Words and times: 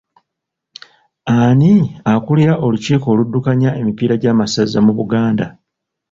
Ani 1.33 1.73
akulira 2.11 2.53
olukiiko 2.65 3.07
oluddukanya 3.13 3.69
emipiira 3.79 4.15
gya 4.21 4.33
masaza 4.39 4.79
mu 4.85 4.91
Buganda? 4.99 5.45